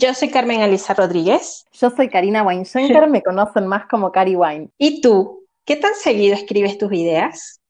[0.00, 1.66] Yo soy Carmen Alisa Rodríguez.
[1.72, 4.68] Yo soy Karina Weinschenker, me conocen más como Cari Wine.
[4.78, 5.44] ¿Y tú?
[5.64, 7.60] ¿Qué tan seguido escribes tus ideas?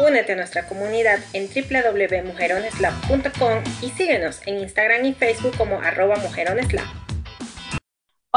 [0.00, 7.05] Únete a nuestra comunidad en www.mujeroneslab.com y síguenos en Instagram y Facebook como arroba mujeroneslab.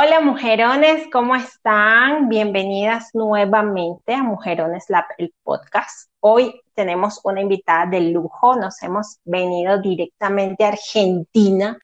[0.01, 2.29] Hola mujerones, ¿cómo están?
[2.29, 6.09] Bienvenidas nuevamente a Mujerones Lab, el podcast.
[6.21, 11.77] Hoy tenemos una invitada de lujo, nos hemos venido directamente a Argentina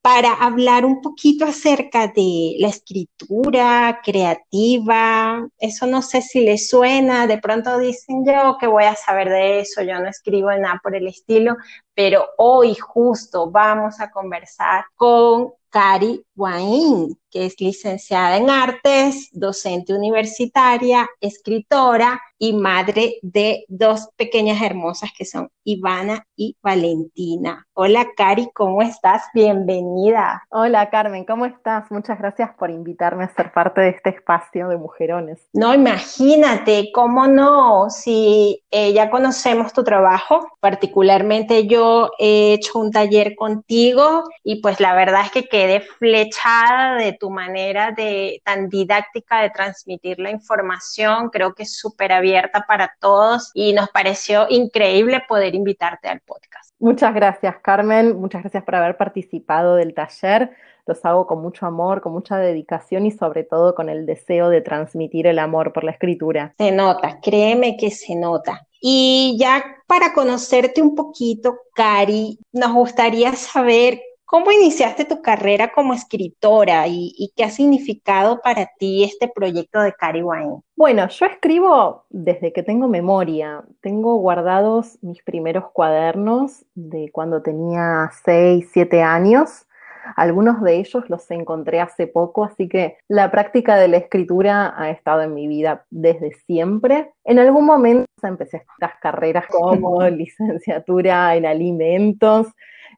[0.00, 5.44] para hablar un poquito acerca de la escritura creativa.
[5.58, 9.58] Eso no sé si les suena, de pronto dicen yo que voy a saber de
[9.58, 11.56] eso, yo no escribo nada por el estilo,
[11.94, 19.94] pero hoy justo vamos a conversar con Cari Guaín, que es licenciada en artes, docente
[19.94, 27.66] universitaria, escritora y madre de dos pequeñas hermosas que son Ivana y Valentina.
[27.74, 29.24] Hola Cari, ¿cómo estás?
[29.34, 30.42] Bienvenida.
[30.48, 31.90] Hola Carmen, ¿cómo estás?
[31.90, 35.46] Muchas gracias por invitarme a ser parte de este espacio de mujerones.
[35.52, 37.90] No, imagínate, ¿cómo no?
[37.90, 44.80] Si eh, ya conocemos tu trabajo, particularmente yo he hecho un taller contigo y pues
[44.80, 50.30] la verdad es que quedé flechada de tu manera de tan didáctica de transmitir la
[50.30, 51.28] información.
[51.28, 56.74] Creo que es súper abierta para todos y nos pareció increíble poder invitarte al podcast.
[56.78, 58.18] Muchas gracias, Carmen.
[58.18, 60.50] Muchas gracias por haber participado del taller.
[60.86, 64.62] Los hago con mucho amor, con mucha dedicación y sobre todo con el deseo de
[64.62, 66.54] transmitir el amor por la escritura.
[66.56, 68.66] Se nota, créeme que se nota.
[68.80, 74.00] Y ya para conocerte un poquito, Cari, nos gustaría saber
[74.30, 79.92] ¿Cómo iniciaste tu carrera como escritora y, qué ha significado para ti este proyecto de
[79.92, 80.60] Cari Wine?
[80.76, 83.64] Bueno, yo escribo desde que tengo memoria.
[83.80, 89.66] Tengo guardados mis primeros cuadernos de cuando tenía 6, 7 años.
[90.14, 94.90] Algunos de ellos los encontré hace poco, así que la práctica de la escritura ha
[94.90, 97.10] estado en mi vida desde siempre.
[97.24, 102.46] En algún momento empecé estas carreras como licenciatura en alimentos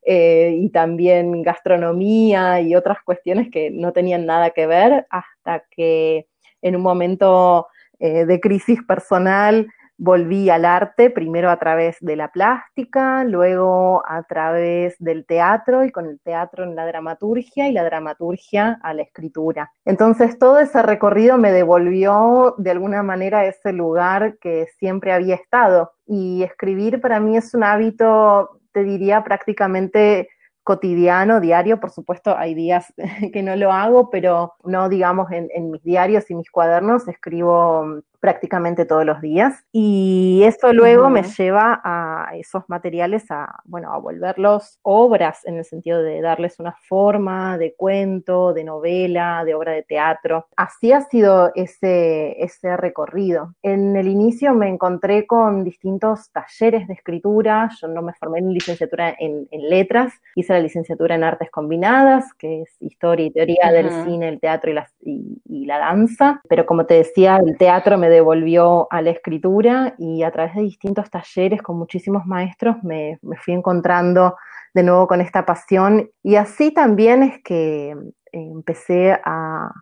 [0.04, 6.26] eh, y también gastronomía y otras cuestiones que no tenían nada que ver hasta que
[6.60, 7.68] en un momento
[7.98, 9.68] eh, de crisis personal
[10.02, 15.92] volví al arte, primero a través de la plástica, luego a través del teatro y
[15.92, 19.70] con el teatro en la dramaturgia y la dramaturgia a la escritura.
[19.84, 25.36] Entonces todo ese recorrido me devolvió de alguna manera a ese lugar que siempre había
[25.36, 25.92] estado.
[26.04, 30.28] Y escribir para mí es un hábito te diría prácticamente
[30.62, 32.92] cotidiano, diario, por supuesto hay días
[33.32, 38.02] que no lo hago, pero no digamos en, en mis diarios y mis cuadernos escribo
[38.22, 39.64] prácticamente todos los días.
[39.72, 45.64] Y eso luego me lleva a esos materiales a, bueno, a volverlos obras en el
[45.64, 50.46] sentido de darles una forma de cuento, de novela, de obra de teatro.
[50.56, 53.56] Así ha sido ese, ese recorrido.
[53.60, 57.70] En el inicio me encontré con distintos talleres de escritura.
[57.80, 62.62] Yo no me formé en licenciatura en, letras, hice la licenciatura en artes combinadas, que
[62.62, 66.40] es historia y teoría del cine, el teatro y la, y la danza.
[66.48, 70.62] Pero como te decía, el teatro me devolvió a la escritura y a través de
[70.62, 74.36] distintos talleres con muchísimos maestros me, fui encontrando
[74.74, 77.96] de nuevo con esta pasión y así también es que
[78.32, 79.72] empecé a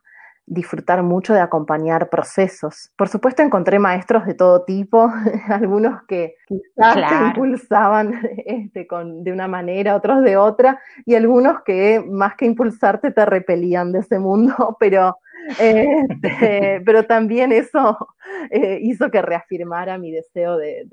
[0.50, 2.90] disfrutar mucho de acompañar procesos.
[2.96, 5.08] Por supuesto encontré maestros de todo tipo,
[5.48, 11.62] algunos que quizás te impulsaban este, con, de una manera, otros de otra, y algunos
[11.62, 15.18] que más que impulsarte te repelían de ese mundo, pero
[15.58, 17.96] este, pero también eso
[18.50, 20.86] eh, hizo que reafirmara mi deseo de,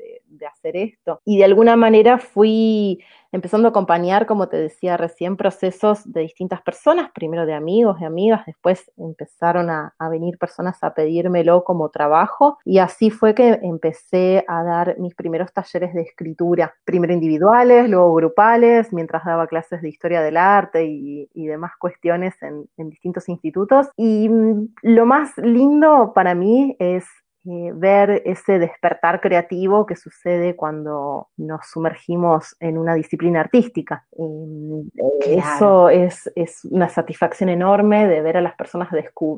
[0.49, 1.21] hacer esto.
[1.25, 3.03] Y de alguna manera fui
[3.37, 8.05] empezando a acompañar, como te decía recién, procesos de distintas personas, primero de amigos, de
[8.05, 14.43] amigas, después empezaron a, venir personas a pedírmelo como trabajo y así fue que empecé
[14.47, 19.89] a dar mis primeros talleres de escritura, primero individuales, luego grupales, mientras daba clases de
[19.89, 23.87] historia del arte y, demás cuestiones en, distintos institutos.
[23.95, 27.05] Y mm, lo más lindo para mí es
[27.49, 34.05] eh, ver ese despertar creativo que sucede cuando nos sumergimos en una disciplina artística.
[34.17, 36.29] Eh, eso es,
[36.69, 38.89] una satisfacción enorme de ver a las personas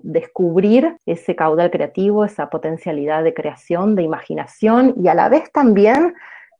[0.02, 6.16] descubrir ese caudal creativo, esa potencialidad de creación, de imaginación y a la vez también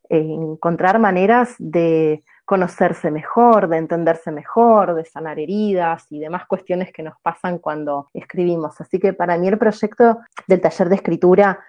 [0.10, 6.92] eh, encontrar maneras de conocerse mejor, de entenderse mejor, de sanar heridas y demás cuestiones
[6.92, 8.82] que nos pasan cuando escribimos.
[8.82, 10.18] Así que para mí el proyecto
[10.48, 11.60] del taller de escritura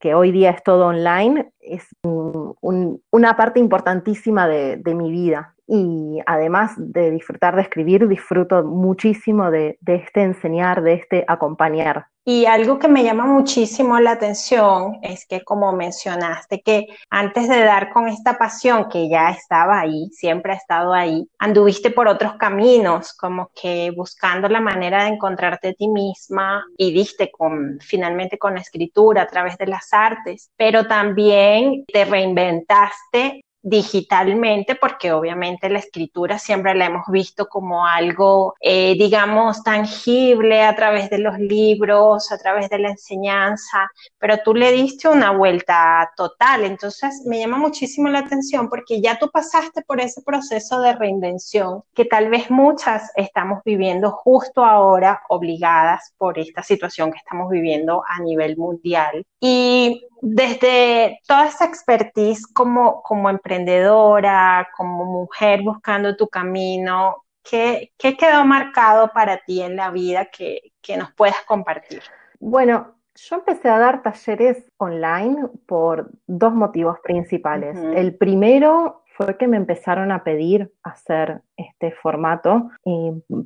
[0.00, 5.54] que hoy día es todo online, es una parte importantísima de, mi vida.
[5.68, 12.06] Y además de disfrutar de escribir, disfruto muchísimo de este enseñar, de este acompañar.
[12.30, 17.64] Y algo que me llama muchísimo la atención es que, como mencionaste, que antes de
[17.64, 22.34] dar con esta pasión que ya estaba ahí, siempre ha estado ahí, anduviste por otros
[22.34, 28.36] caminos, como que buscando la manera de encontrarte a ti misma y diste con, finalmente
[28.36, 35.68] con la escritura a través de las artes, pero también te reinventaste digitalmente, porque obviamente
[35.68, 41.38] la escritura siempre la hemos visto como algo, eh, digamos, tangible a través de los
[41.38, 46.64] libros, a través de la enseñanza, pero tú le diste una vuelta total.
[46.64, 51.82] Entonces me llama muchísimo la atención porque ya tú pasaste por ese proceso de reinvención
[51.94, 58.02] que tal vez muchas estamos viviendo justo ahora, obligadas por esta situación que estamos viviendo
[58.08, 59.24] a nivel mundial.
[59.40, 63.28] Y desde toda esa expertise como, como
[63.58, 70.26] emprendedora, como mujer buscando tu camino, ¿qué, ¿qué, quedó marcado para ti en la vida
[70.26, 72.02] que, que nos puedas compartir?
[72.40, 77.76] Bueno, yo empecé a dar talleres online por dos motivos principales.
[77.76, 82.70] El primero fue que me empezaron a pedir hacer este formato.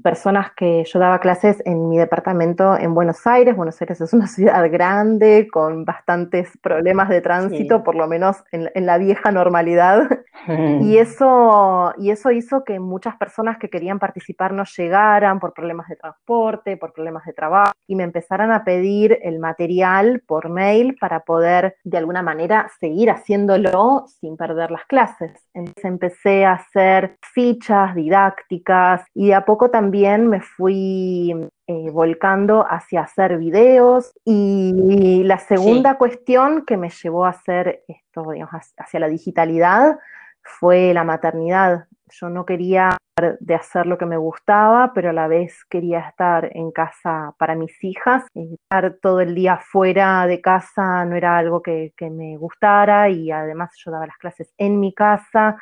[0.03, 3.56] Personas que yo daba clases en mi departamento en Buenos Aires.
[3.56, 8.70] Buenos Aires es una ciudad grande con bastantes problemas de tránsito, por lo menos en,
[8.75, 10.09] en, la vieja normalidad.
[10.81, 15.88] y, eso, y eso hizo que muchas personas que querían participar no llegaran por problemas
[15.88, 20.97] de transporte, por problemas de trabajo, y me empezaran a pedir el material por mail
[21.00, 25.32] para poder de alguna manera seguir haciéndolo sin perder las clases.
[25.55, 31.34] Entonces empecé a hacer fichas, didácticas y de a poco también me fui
[31.66, 38.31] eh, volcando hacia hacer videos y la segunda cuestión que me llevó a hacer esto,
[38.31, 39.99] digamos, hacia la digitalidad
[40.43, 41.87] fue la maternidad.
[42.10, 42.99] Yo no quería
[43.40, 47.55] de hacer lo que me gustaba, pero a la vez quería estar en casa para
[47.55, 48.25] mis hijas.
[48.34, 53.31] Estar todo el día fuera de casa no era algo que, que me gustara y
[53.31, 55.56] además yo daba las clases en mi casa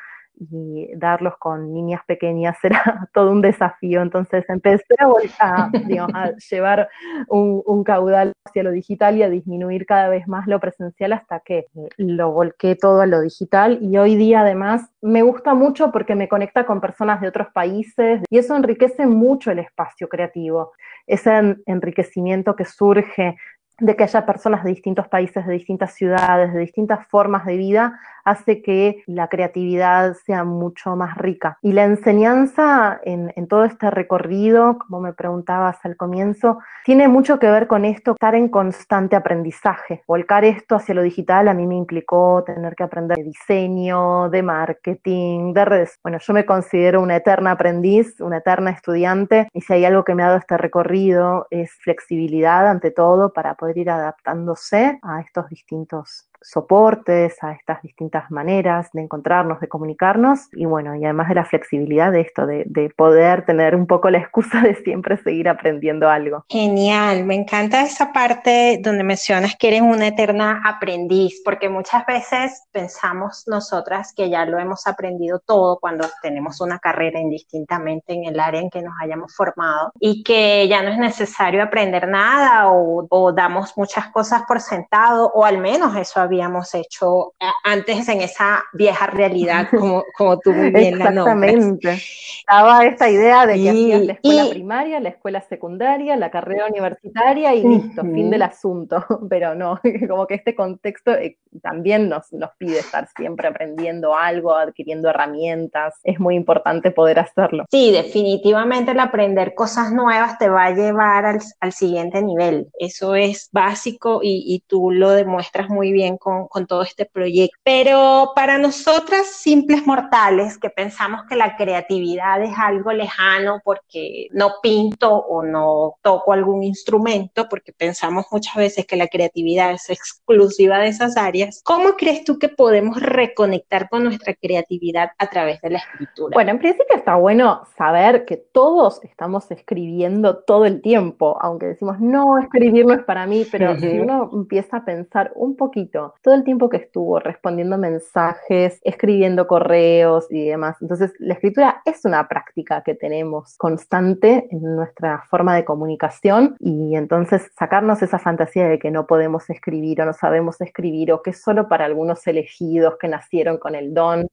[0.49, 4.01] y darlos con niñas pequeñas era todo un desafío.
[4.01, 4.95] Entonces empecé
[5.39, 5.69] a,
[6.13, 6.89] a llevar
[7.27, 11.65] un, caudal hacia lo digital y a disminuir cada vez más lo presencial hasta que
[11.97, 13.79] lo volqué todo a lo digital.
[13.81, 18.21] Y hoy día además me gusta mucho porque me conecta con personas de otros países
[18.29, 20.71] y eso enriquece mucho el espacio creativo.
[21.07, 23.35] Ese enriquecimiento que surge
[23.79, 27.99] de que haya personas de distintos países, de distintas ciudades, de distintas formas de vida,
[28.23, 31.57] hace que la creatividad sea mucho más rica.
[31.61, 37.49] Y la enseñanza en, todo este recorrido, como me preguntabas al comienzo, tiene mucho que
[37.49, 40.03] ver con esto, estar en constante aprendizaje.
[40.07, 44.43] Volcar esto hacia lo digital a mí me implicó tener que aprender de diseño, de
[44.43, 45.99] marketing, de redes.
[46.03, 50.15] Bueno, yo me considero una eterna aprendiz, una eterna estudiante, y si hay algo que
[50.15, 55.47] me ha dado este recorrido es flexibilidad ante todo para poder ir adaptándose a estos
[55.47, 61.35] distintos soportes, a estas distintas maneras de encontrarnos, de comunicarnos y bueno, y además de
[61.35, 62.65] la flexibilidad de esto, de,
[62.97, 66.45] poder tener un poco la excusa de siempre seguir aprendiendo algo.
[66.49, 72.63] Genial, me encanta esa parte donde mencionas que eres una eterna aprendiz, porque muchas veces
[72.71, 78.39] pensamos nosotras que ya lo hemos aprendido todo cuando tenemos una carrera indistintamente en el
[78.39, 83.05] área en que nos hayamos formado y que ya no es necesario aprender nada o,
[83.09, 87.33] o damos muchas cosas por sentado o al menos eso habíamos hecho
[87.63, 91.97] antes en esa vieja realidad, como, como tú muy bien la Exactamente.
[92.39, 97.53] Estaba esta idea de que hacías la escuela primaria, la escuela secundaria, la carrera universitaria
[97.53, 99.05] y listo, fin del asunto.
[99.29, 104.55] Pero no, como que este contexto eh, también nos, nos pide estar siempre aprendiendo algo,
[104.55, 105.95] adquiriendo herramientas.
[106.03, 107.65] Es muy importante poder hacerlo.
[107.69, 112.69] Sí, definitivamente el aprender cosas nuevas te va a llevar al, al siguiente nivel.
[112.79, 117.57] Eso es básico y, y tú lo demuestras muy bien con, todo este proyecto.
[117.63, 124.53] Pero para nosotras simples mortales que pensamos que la creatividad es algo lejano porque no
[124.61, 130.79] pinto o no toco algún instrumento, porque pensamos muchas veces que la creatividad es exclusiva
[130.79, 135.71] de esas áreas, ¿cómo crees tú que podemos reconectar con nuestra creatividad a través de
[135.71, 136.33] la escritura?
[136.33, 141.99] Bueno, en principio está bueno saber que todos estamos escribiendo todo el tiempo, aunque decimos,
[141.99, 146.35] no, escribir no es para mí, pero si uno empieza a pensar un poquito todo
[146.35, 150.77] el tiempo que estuvo respondiendo mensajes, escribiendo correos y demás.
[150.81, 156.95] Entonces, la escritura es una práctica que tenemos constante en nuestra forma de comunicación y
[156.95, 161.31] entonces sacarnos esa fantasía de que no podemos escribir o no sabemos escribir o que
[161.31, 164.27] es solo para algunos elegidos que nacieron con el don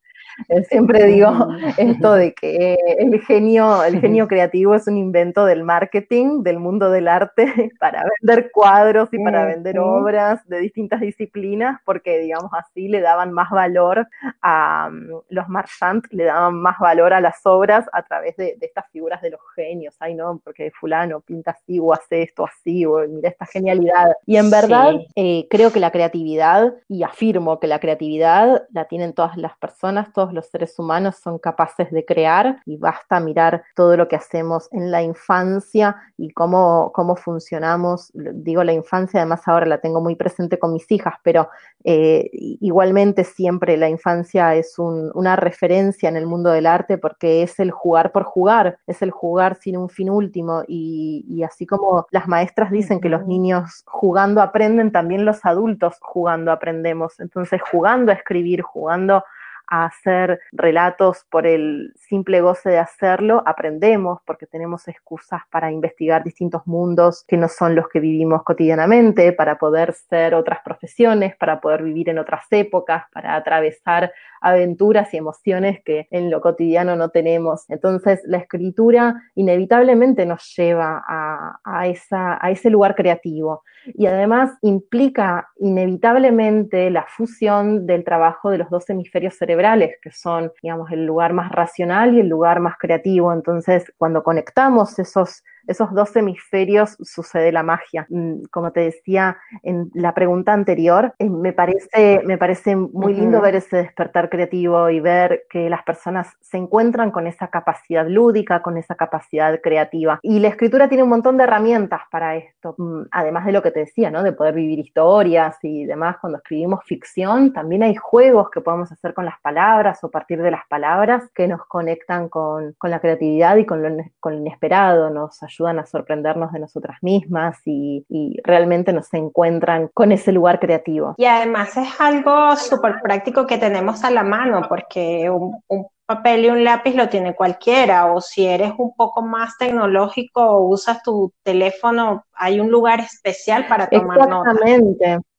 [0.68, 1.30] siempre digo
[1.76, 6.90] esto de que el genio, el genio creativo es un invento del marketing, del mundo
[6.90, 7.46] del arte,
[7.80, 13.32] para vender cuadros y para vender obras de distintas disciplinas, porque digamos así le daban
[13.32, 14.06] más valor
[14.42, 18.88] a mm, los marchands, le daban más valor a las obras a través de, estas
[18.90, 19.94] figuras de los genios.
[20.00, 24.12] Ay, no, porque fulano pinta así o hace esto así, o mira esta genialidad.
[24.26, 29.12] Y en verdad eh, creo que la creatividad, y afirmo que la creatividad la tienen
[29.12, 33.96] todas las personas, todos los seres humanos son capaces de crear y basta mirar todo
[33.96, 38.10] lo que hacemos en la infancia y cómo, cómo funcionamos.
[38.14, 41.48] Digo la infancia, además ahora la tengo muy presente con mis hijas, pero
[41.84, 47.58] eh, igualmente siempre la infancia es una referencia en el mundo del arte porque es
[47.60, 52.06] el jugar por jugar, es el jugar sin un fin último y, y así como
[52.10, 57.18] las maestras dicen que los niños jugando aprenden, también los adultos jugando aprendemos.
[57.20, 59.24] Entonces jugando a escribir, jugando
[59.70, 66.24] a hacer relatos por el simple goce de hacerlo, aprendemos porque tenemos excusas para investigar
[66.24, 71.60] distintos mundos que no son los que vivimos cotidianamente, para poder ser otras profesiones, para
[71.60, 77.10] poder vivir en otras épocas, para atravesar aventuras y emociones que en lo cotidiano no
[77.10, 77.68] tenemos.
[77.68, 85.48] Entonces la escritura inevitablemente nos lleva a, esa, a ese lugar creativo y además implica
[85.58, 89.57] inevitablemente la fusión del trabajo de los dos hemisferios cerebrales,
[90.02, 93.32] que son, digamos, el lugar más racional y el lugar más creativo.
[93.32, 98.06] Entonces, cuando conectamos esos esos dos hemisferios sucede la magia.
[98.08, 103.40] Mm, como te decía en la pregunta anterior, eh, me, parece, me parece muy lindo
[103.40, 108.62] ver ese despertar creativo y ver que las personas se encuentran con esa capacidad lúdica,
[108.62, 110.18] con esa capacidad creativa.
[110.22, 113.70] Y la escritura tiene un montón de herramientas para esto, mm, además de lo que
[113.70, 114.22] te decía, ¿no?
[114.22, 116.16] De poder vivir historias y demás.
[116.18, 120.50] Cuando escribimos ficción, también hay juegos que podemos hacer con las palabras o partir de
[120.50, 125.42] las palabras que nos conectan con, la creatividad y con lo, con lo inesperado, nos
[125.42, 128.04] ayudan ayudan a sorprendernos de nosotras mismas y,
[128.44, 131.14] realmente nos encuentran con ese lugar creativo.
[131.18, 135.60] Y además es algo súper práctico que tenemos a la mano, porque un,
[136.06, 140.68] papel y un lápiz lo tiene cualquiera, o si eres un poco más tecnológico o
[140.68, 144.56] usas tu teléfono, hay un lugar especial para tomar notas.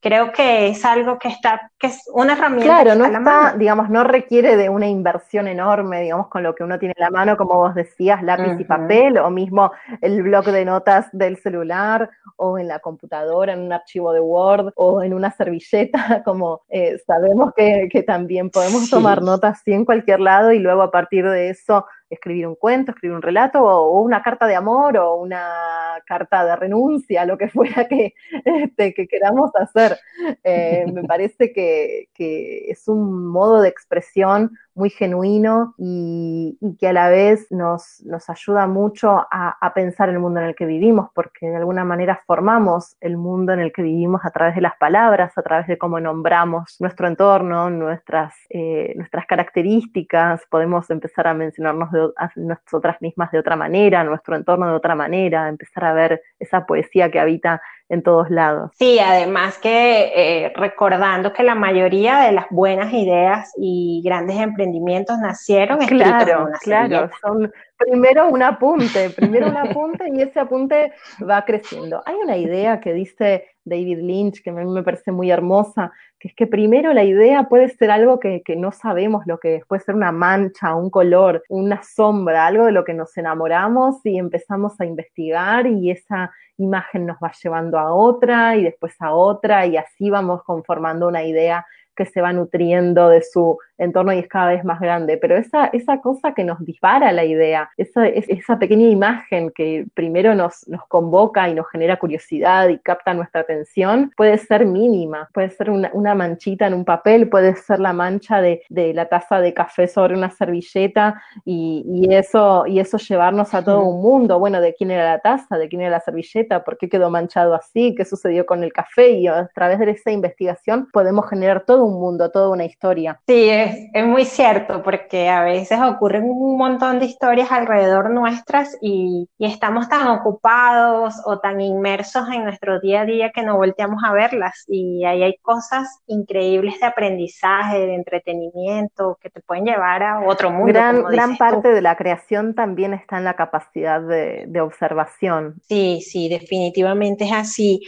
[0.02, 2.82] Creo que es algo que está, que es una herramienta.
[2.82, 6.80] Claro, no está, digamos, no requiere de una inversión enorme, digamos, con lo que uno
[6.80, 10.64] tiene en la mano, como vos decías, lápiz y papel, o mismo el bloc de
[10.64, 15.32] notas del celular, o en la computadora, en un archivo de Word, o en una
[15.32, 20.82] servilleta, como eh, sabemos que, también podemos tomar notas sí, en cualquier lado y luego
[20.82, 24.98] a partir de eso escribir un cuento, escribir un relato o, una carta de amor
[24.98, 28.14] o una carta de renuncia, lo que fuera que,
[28.46, 29.98] este, que queramos hacer.
[30.44, 36.94] Eh, me parece que, que, es un modo de expresión muy genuino y, que a
[36.94, 41.50] la vez nos, nos ayuda mucho a, pensar el mundo en el que vivimos, porque
[41.50, 45.38] de alguna manera formamos el mundo en el que vivimos a través de las palabras,
[45.38, 51.92] a través de cómo nombramos nuestro entorno, nuestras, eh, nuestras características, podemos empezar a mencionarnos
[51.92, 56.22] de, a nosotras mismas de otra manera, nuestro entorno de otra manera, empezar a ver
[56.40, 58.72] esa poesía que habita en todos lados.
[58.78, 65.18] Sí, además que eh, recordando que la mayoría de las buenas ideas y grandes emprendimientos
[65.18, 70.94] nacieron claro, claro, son primero un apunte, primero un apunte y ese apunte
[71.28, 72.04] va creciendo.
[72.06, 76.28] Hay una idea que dice David Lynch que a mí me parece muy hermosa, que
[76.28, 79.66] es que primero la idea puede ser algo que, que no sabemos lo que es,
[79.66, 84.18] puede ser una mancha, un color, una sombra, algo de lo que nos enamoramos y
[84.18, 89.66] empezamos a investigar y esa imagen nos va llevando a otra y después a otra
[89.66, 94.28] y así vamos conformando una idea que se va nutriendo de su entorno y es
[94.28, 98.60] cada vez más grande, pero esa, esa cosa que nos dispara la idea, esa, esa
[98.60, 104.12] pequeña imagen que primero nos, nos convoca y nos genera curiosidad y capta nuestra atención,
[104.16, 108.42] puede ser mínima, puede ser una, una manchita en un papel, puede ser la mancha
[108.42, 113.54] de, de, la taza de café sobre una servilleta y, y, eso, y eso llevarnos
[113.54, 116.64] a todo un mundo, bueno, de quién era la taza, de quién era la servilleta,
[116.64, 120.12] por qué quedó manchado así, qué sucedió con el café y a través de esa
[120.12, 123.20] investigación podemos generar todo un mundo, toda una historia.
[123.28, 128.10] Sí, es es, es, muy cierto, porque a veces ocurren un montón de historias alrededor
[128.10, 133.44] nuestras y, y, estamos tan ocupados o tan inmersos en nuestro día a día que
[133.44, 134.66] no volteamos a verlas.
[134.68, 140.52] Y ahí hay cosas increíbles de aprendizaje, de entretenimiento, que te pueden llevar a otro
[140.52, 140.74] mundo.
[140.74, 145.56] Gran, gran parte de la creación también está en la capacidad de, de observación.
[145.68, 147.82] Sí, sí, definitivamente es así.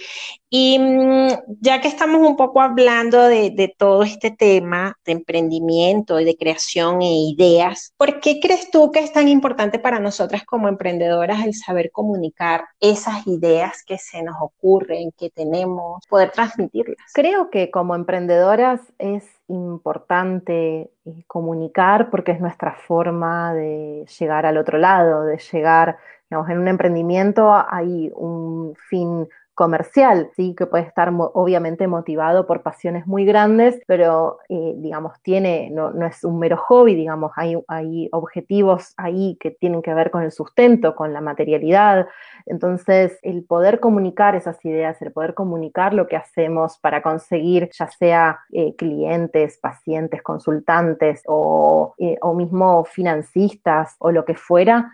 [0.53, 1.29] Y mm,
[1.61, 5.70] ya que estamos un poco hablando de, de, todo este tema de emprendimiento
[6.19, 10.43] y de creación e ideas, ¿por qué crees tú que es tan importante para nosotras
[10.45, 16.97] como emprendedoras el saber comunicar esas ideas que se nos ocurren, que tenemos, poder transmitirlas?
[17.13, 24.57] Creo que como emprendedoras es importante eh, comunicar porque es nuestra forma de llegar al
[24.57, 25.97] otro lado, de llegar,
[26.29, 30.55] digamos, en un emprendimiento hay un fin comercial, ¿sí?
[30.57, 36.05] que puede estar obviamente motivado por pasiones muy grandes, pero eh, digamos, tiene, no, no,
[36.05, 40.31] es un mero hobby, digamos, hay, hay objetivos ahí que tienen que ver con el
[40.31, 42.07] sustento, con la materialidad.
[42.45, 47.87] Entonces, el poder comunicar esas ideas, el poder comunicar lo que hacemos para conseguir ya
[47.87, 54.93] sea eh, clientes, pacientes, consultantes o, eh, o, mismo financistas o lo que fuera,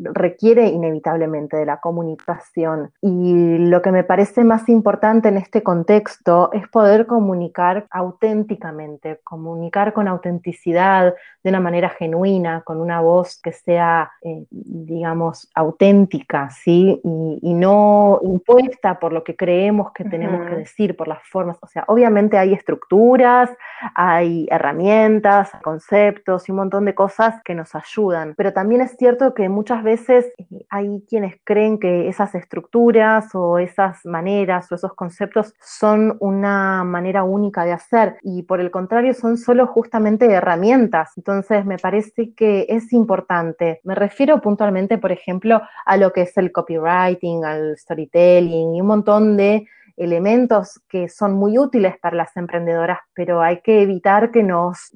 [0.00, 2.92] requiere inevitablemente de la comunicación.
[3.02, 9.92] Y lo que me parece más importante en este contexto es poder comunicar auténticamente, comunicar
[9.92, 17.00] con autenticidad, de una manera genuina, con una voz que sea, eh, digamos, auténtica, ¿sí?
[17.02, 21.58] Y, no impuesta por lo que creemos que tenemos que decir, por las formas.
[21.60, 23.50] O sea, obviamente hay estructuras,
[23.94, 29.34] hay herramientas, conceptos y un montón de cosas que nos ayudan, pero también es cierto
[29.34, 34.94] que muchas veces eh, hay quienes creen que esas estructuras o esas maneras o esos
[34.94, 41.12] conceptos son una manera única de hacer y por el contrario son solo justamente herramientas.
[41.16, 43.80] Entonces me parece que es importante.
[43.84, 48.86] Me refiero puntualmente, por ejemplo, a lo que es el copywriting, al storytelling y un
[48.86, 49.66] montón de
[50.00, 54.90] elementos que son muy útiles para las emprendedoras, pero hay que evitar que nos,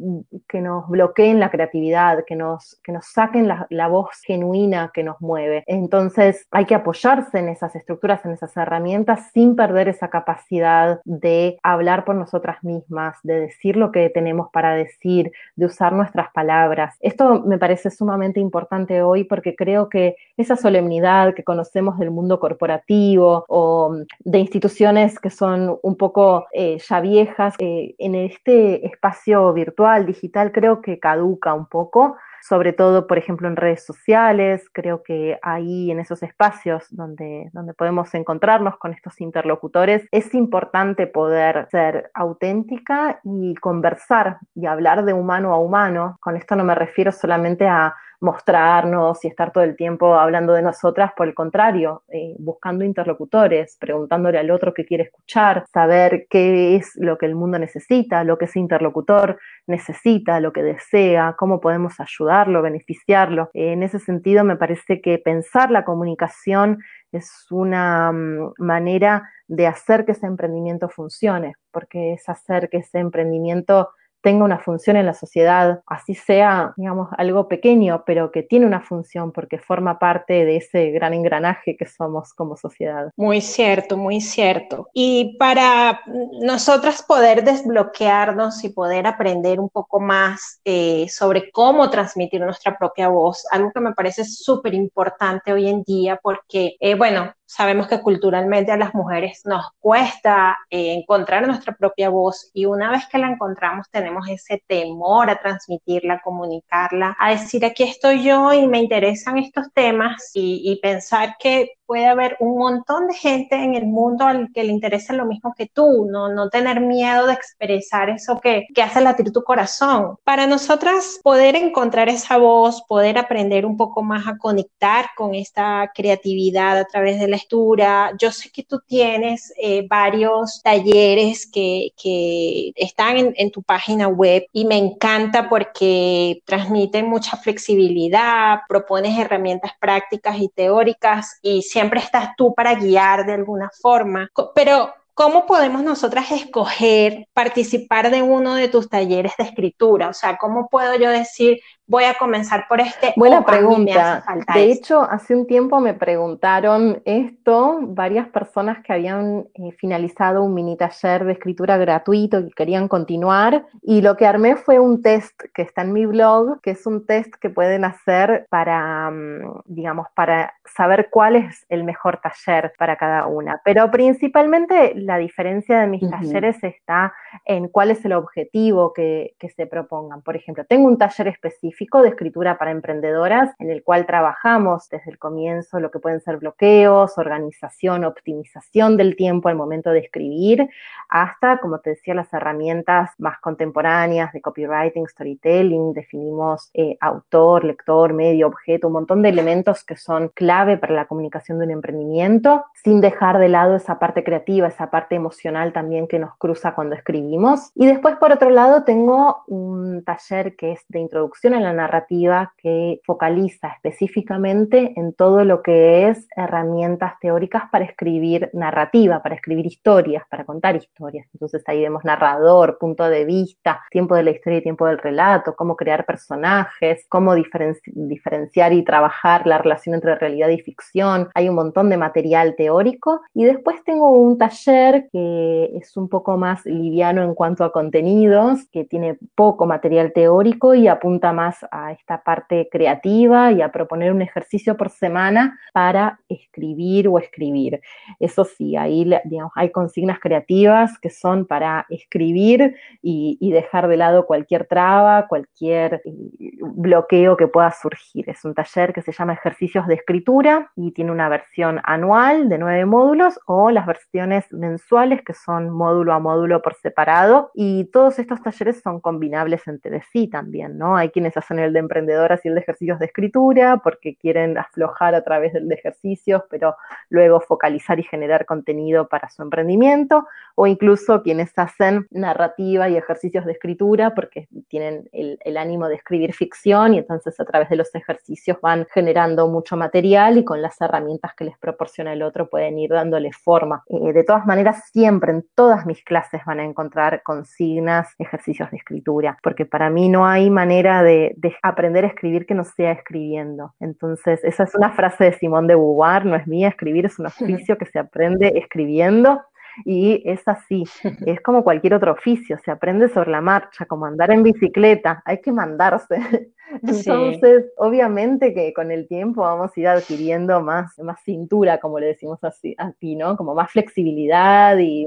[0.48, 5.02] que nos bloqueen la creatividad, que nos, que nos saquen la, la, voz genuina que
[5.02, 5.62] nos mueve.
[5.66, 11.58] Entonces hay que apoyarse en esas estructuras, en esas herramientas, sin perder esa capacidad de
[11.62, 16.96] hablar por nosotras mismas, de decir lo que tenemos para decir, de usar nuestras palabras.
[17.00, 22.40] Esto me parece sumamente importante hoy porque creo que esa solemnidad que conocemos del mundo
[22.40, 29.52] corporativo o de instituciones que son un poco eh, ya viejas, eh, en este espacio
[29.52, 34.68] virtual, digital, creo que caduca un poco sobre todo, por ejemplo, en redes sociales.
[34.72, 41.06] Creo que ahí, en esos espacios donde, donde podemos encontrarnos con estos interlocutores, es importante
[41.06, 46.18] poder ser auténtica y conversar y hablar de humano a humano.
[46.20, 50.62] Con esto no me refiero solamente a mostrarnos y estar todo el tiempo hablando de
[50.62, 56.76] nosotras, por el contrario, eh, buscando interlocutores, preguntándole al otro qué quiere escuchar, saber qué
[56.76, 61.60] es lo que el mundo necesita, lo que ese interlocutor necesita, lo que desea, cómo
[61.60, 63.50] podemos ayudarlo, beneficiarlo.
[63.52, 66.78] En ese sentido, me parece que pensar la comunicación
[67.12, 72.98] es una mm, manera de hacer que ese emprendimiento funcione, porque es hacer que ese
[72.98, 73.90] emprendimiento
[74.24, 78.80] tenga una función en la sociedad, así sea, digamos, algo pequeño, pero que tiene una
[78.80, 83.12] función porque forma parte de ese gran engranaje que somos como sociedad.
[83.16, 84.88] Muy cierto, muy cierto.
[84.94, 86.00] Y para
[86.40, 93.08] nosotras poder desbloquearnos y poder aprender un poco más eh, sobre cómo transmitir nuestra propia
[93.08, 98.00] voz, algo que me parece súper importante hoy en día porque, eh, bueno, sabemos que
[98.00, 103.18] culturalmente a las mujeres nos cuesta eh, encontrar nuestra propia voz y una vez que
[103.18, 108.66] la encontramos tenemos ese temor a transmitirla, a comunicarla, a decir aquí estoy yo y
[108.66, 113.74] me interesan estos temas y, y pensar que puede haber un montón de gente en
[113.74, 117.34] el mundo al que le interesa lo mismo que tú, no, no tener miedo de
[117.34, 120.16] expresar eso que, que hace latir tu corazón.
[120.24, 125.90] Para nosotras poder encontrar esa voz, poder aprender un poco más a conectar con esta
[125.94, 131.90] creatividad a través de la lectura, yo sé que tú tienes eh, varios talleres que,
[132.00, 139.18] que están en, en tu página web y me encanta porque transmiten mucha flexibilidad, propones
[139.18, 145.44] herramientas prácticas y teóricas y siempre estás tú para guiar de alguna forma, pero ¿cómo
[145.44, 150.08] podemos nosotras escoger participar de uno de tus talleres de escritura?
[150.08, 153.12] O sea, ¿cómo puedo yo decir, voy a comenzar por este.
[153.16, 154.24] Buena pregunta.
[154.54, 160.54] De hecho, hace un tiempo me preguntaron esto varias personas que habían eh, finalizado un
[160.54, 163.66] mini taller de escritura gratuito y querían continuar.
[163.82, 167.06] Y lo que armé fue un test que está en mi blog, que es un
[167.06, 172.96] test que pueden hacer para, mm, digamos, para saber cuál es el mejor taller para
[172.96, 173.60] cada una.
[173.64, 177.12] Pero principalmente la diferencia de mis talleres está
[177.44, 180.22] en cuál es el objetivo que, que se propongan.
[180.22, 185.10] Por ejemplo, tengo un taller específico de escritura para emprendedoras en el cual trabajamos desde
[185.10, 190.68] el comienzo lo que pueden ser bloqueos, organización, optimización del tiempo al momento de escribir,
[191.08, 198.12] hasta, como te decía, las herramientas más contemporáneas de copywriting, storytelling, definimos eh, autor, lector,
[198.12, 202.64] medio, objeto, un montón de elementos que son clave para la comunicación de un emprendimiento,
[202.82, 206.94] sin dejar de lado esa parte creativa, esa parte emocional también que nos cruza cuando
[206.94, 207.70] escribimos.
[207.74, 212.52] Y después, por otro lado, tengo un taller que es de introducción a la narrativa
[212.58, 219.66] que focaliza específicamente en todo lo que es herramientas teóricas para escribir narrativa, para escribir
[219.66, 221.26] historias, para contar historias.
[221.34, 225.56] Entonces ahí vemos narrador, punto de vista, tiempo de la historia y tiempo del relato,
[225.56, 231.28] cómo crear personajes, cómo diferenciar y trabajar la relación entre realidad y ficción.
[231.34, 236.36] Hay un montón de material teórico y después tengo un taller que es un poco
[236.36, 241.92] más liviano en cuanto a contenidos, que tiene poco material teórico y apunta más a
[241.92, 247.80] esta parte creativa y a proponer un ejercicio por semana para escribir o escribir.
[248.18, 249.10] Eso sí, ahí
[249.54, 256.02] hay consignas creativas que son para escribir y, y dejar de lado cualquier traba, cualquier
[256.04, 256.12] eh,
[256.60, 258.28] bloqueo que pueda surgir.
[258.28, 262.58] Es un taller que se llama Ejercicios de Escritura y tiene una versión anual de
[262.58, 268.18] nueve módulos o las versiones mensuales que son módulo a módulo por separado y todos
[268.18, 270.96] estos talleres son combinables entre sí también, ¿no?
[270.96, 275.14] Hay quienes hacen el de emprendedoras y el de ejercicios de escritura porque quieren aflojar
[275.14, 276.76] a través del de ejercicios, pero
[277.10, 283.44] luego focalizar y generar contenido para su emprendimiento, o incluso quienes hacen narrativa y ejercicios
[283.44, 287.94] de escritura porque tienen el, ánimo de escribir ficción y entonces a través de los
[287.94, 292.76] ejercicios van generando mucho material y con las herramientas que les proporciona el otro pueden
[292.78, 293.84] ir dándole forma.
[293.88, 298.78] Eh, de todas maneras, siempre en todas mis clases van a encontrar consignas, ejercicios de
[298.78, 303.74] escritura, porque para mí no hay manera de, aprender a escribir que no sea escribiendo.
[303.80, 307.26] Entonces, esa es una frase de Simón de Beauvoir, no es mía, escribir es un
[307.66, 309.42] oficio que se aprende escribiendo
[309.84, 310.84] y es así,
[311.26, 315.40] es como cualquier otro oficio, se aprende sobre la marcha, como andar en bicicleta, hay
[315.40, 316.52] que mandarse.
[316.82, 322.06] Entonces, obviamente que con el tiempo vamos a ir adquiriendo más, más cintura, como le
[322.06, 323.36] decimos así, aquí, ¿no?
[323.36, 325.06] Como más flexibilidad y,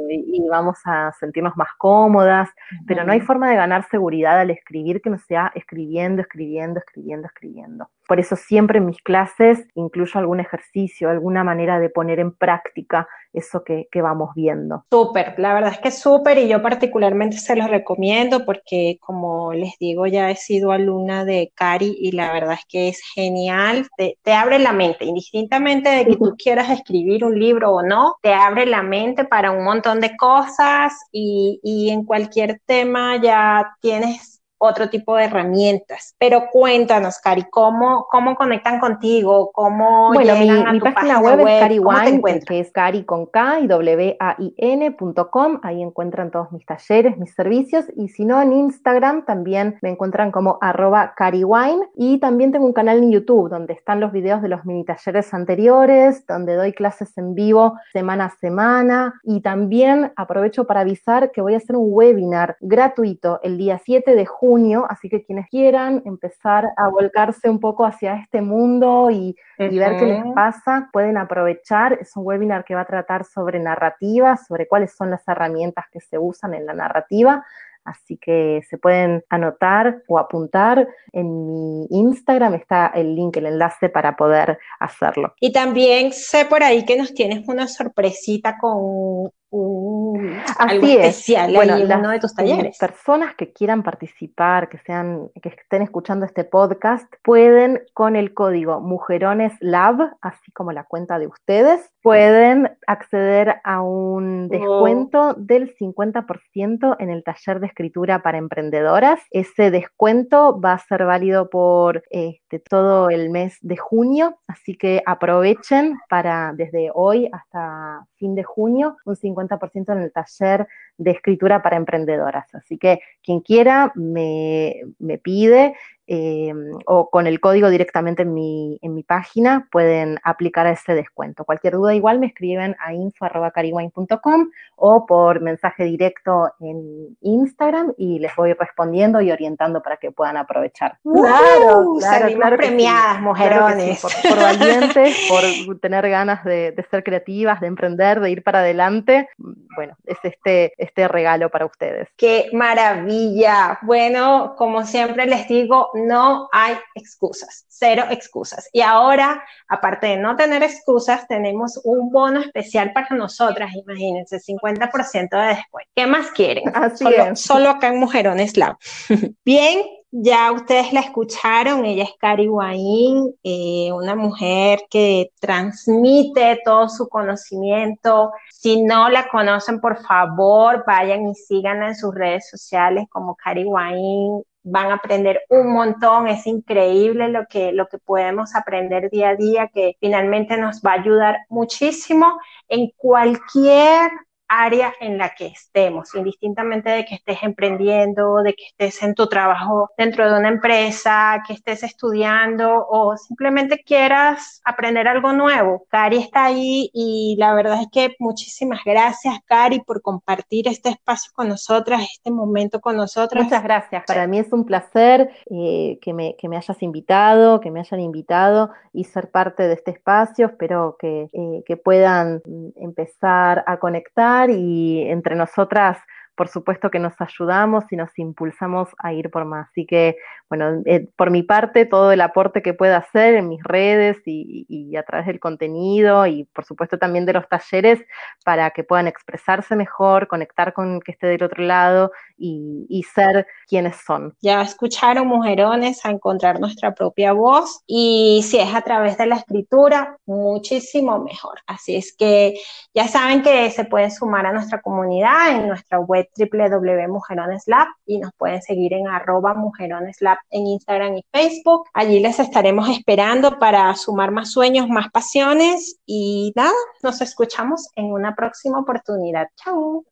[0.50, 2.50] vamos a sentirnos más cómodas,
[2.88, 7.28] pero no hay forma de ganar seguridad al escribir que no sea escribiendo, escribiendo, escribiendo,
[7.28, 7.90] escribiendo.
[8.08, 13.08] Por eso siempre en mis clases incluyo algún ejercicio, alguna manera de poner en práctica
[13.34, 14.86] eso que, vamos viendo.
[14.90, 19.78] Súper, la verdad es que súper y yo particularmente se los recomiendo porque como les
[19.80, 24.34] digo ya he sido alumna de Cari y la verdad es que es genial, te,
[24.34, 28.66] abre la mente, indistintamente de que tú quieras escribir un libro o no, te abre
[28.66, 34.90] la mente para un montón de cosas y, y en cualquier tema ya tienes otro
[34.90, 36.16] tipo de herramientas.
[36.18, 39.52] Pero cuéntanos, Cari, ¿cómo, cómo conectan contigo?
[39.54, 44.18] ¿Cómo bueno, mi, mi página, web, es CariWine, que es cari con K y W
[44.20, 45.60] A I N.com.
[45.64, 47.86] Ahí encuentran todos mis talleres, mis servicios.
[47.96, 51.90] Y si no, en Instagram también me encuentran como arroba CariWine.
[51.96, 55.34] Y también tengo un canal en YouTube donde están los videos de los mini talleres
[55.34, 59.20] anteriores, donde doy clases en vivo semana a semana.
[59.24, 64.16] Y también aprovecho para avisar que voy a hacer un webinar gratuito el día 7
[64.16, 69.36] de junio así que quienes quieran empezar a volcarse un poco hacia este mundo y,
[69.58, 71.98] ver qué les pasa, pueden aprovechar.
[72.00, 76.00] Es un webinar que va a tratar sobre narrativa, sobre cuáles son las herramientas que
[76.00, 77.44] se usan en la narrativa.
[77.84, 80.88] Así que se pueden anotar o apuntar.
[81.12, 85.34] En mi Instagram está el link, el enlace para poder hacerlo.
[85.40, 91.78] Y también sé por ahí que nos tienes una sorpresita con un, Así especial bueno,
[91.78, 92.78] en uno de tus talleres.
[92.78, 98.82] Personas que quieran participar, que sean, que estén escuchando este podcast, pueden con el código
[98.82, 106.96] Mujerones Lab, así como la cuenta de ustedes, pueden acceder a un descuento del 50%
[107.00, 109.20] en el taller de escritura para emprendedoras.
[109.32, 115.02] Ese descuento va a ser válido por este, todo el mes de junio, así que
[115.06, 121.12] aprovechen para desde hoy hasta fin de junio un 50% 50% en el taller de
[121.12, 122.54] escritura para emprendedoras.
[122.56, 125.76] Así que quien quiera me, me pide
[126.08, 126.54] eh,
[126.86, 131.44] o con el código directamente en mi, en mi página pueden aplicar ese descuento.
[131.44, 138.36] Cualquier duda igual me escriben a info.cariwine.com o por mensaje directo en Instagram y les
[138.36, 140.98] voy respondiendo y orientando para que puedan aprovechar.
[141.04, 144.02] Claro, claro, premiadas, mujerones.
[144.02, 145.28] por, valientes,
[145.66, 149.30] por tener ganas de, de, ser creativas, de emprender, de ir para adelante.
[149.38, 152.08] Bueno, es este, este regalo para ustedes.
[152.18, 153.80] ¡Qué maravilla!
[153.82, 158.70] Bueno, como siempre les digo, no hay excusas, cero excusas.
[158.72, 165.30] Y ahora, aparte de no tener excusas, tenemos un bono especial para nosotras, imagínense, 50%
[165.30, 165.86] de después.
[165.96, 166.72] ¿Qué más quieren?
[166.76, 167.42] Así solo, es.
[167.42, 168.78] solo acá en Mujerones Lab.
[169.46, 169.82] Bien,
[170.12, 177.10] ya ustedes la escucharon, ella es Cari Guaín, eh, una mujer que transmite todo su
[177.10, 178.32] conocimiento.
[178.50, 183.66] Si no la conocen, por favor, vayan y síganla en sus redes sociales como Cari
[183.66, 184.44] Guaín.
[184.70, 189.36] Van a aprender un montón, es increíble lo que, lo que podemos aprender día a
[189.36, 194.12] día, que finalmente nos va a ayudar muchísimo en cualquier
[194.48, 199.28] área en la que estemos, indistintamente de que estés emprendiendo, de que estés en tu
[199.28, 205.86] trabajo dentro de una empresa, que estés estudiando o simplemente quieras aprender algo nuevo.
[205.90, 211.32] Cari está ahí y la verdad es que muchísimas gracias, Cari, por compartir este espacio
[211.36, 213.44] con nosotras, este momento con nosotras.
[213.44, 214.04] Muchas gracias.
[214.08, 218.00] Para mí es un placer eh, que, me, que, me, hayas invitado, que me hayan
[218.00, 220.48] invitado y ser parte de este espacio.
[220.48, 222.42] Espero que, eh, que puedan
[222.76, 225.98] empezar a conectar y entre nosotras,
[226.38, 229.68] por supuesto que nos ayudamos y nos impulsamos a ir por más.
[229.72, 230.18] Así que,
[230.50, 234.66] bueno, eh, por mi parte, todo el aporte que pueda hacer en mis redes y,
[234.70, 238.00] y, a través del contenido y, por supuesto, también de los talleres
[238.46, 243.02] para que puedan expresarse mejor, conectar con el que esté del otro lado y, y,
[243.02, 244.36] ser quienes son.
[244.40, 249.38] Ya escucharon, mujerones, a encontrar nuestra propia voz y si es a través de la
[249.38, 251.60] escritura, muchísimo mejor.
[251.66, 252.60] Así es que
[252.94, 258.32] ya saben que se pueden sumar a nuestra comunidad en nuestra web www.mujeroneslab y nos
[258.38, 261.86] pueden seguir en arroba mujeroneslab en Instagram y Facebook.
[261.94, 268.12] Allí les estaremos esperando para sumar más sueños, más pasiones y nada, nos escuchamos en
[268.12, 269.48] una próxima oportunidad.
[269.56, 270.04] Chao.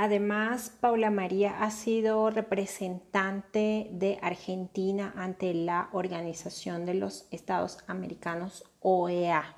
[0.00, 8.64] Además, Paula María ha sido representante de Argentina ante la Organización de los Estados Americanos,
[8.78, 9.56] OEA.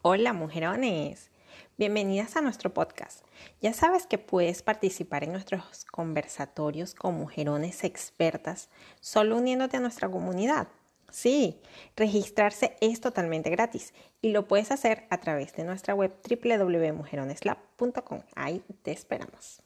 [0.00, 1.30] Hola, mujerones.
[1.76, 3.26] Bienvenidas a nuestro podcast.
[3.60, 8.70] Ya sabes que puedes participar en nuestros conversatorios con mujerones expertas
[9.02, 10.68] solo uniéndote a nuestra comunidad.
[11.14, 11.60] Sí,
[11.94, 18.22] registrarse es totalmente gratis y lo puedes hacer a través de nuestra web www.mujeroneslab.com.
[18.34, 19.63] Ahí te esperamos.